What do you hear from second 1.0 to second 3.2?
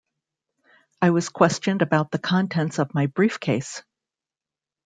was questioned about the contents of my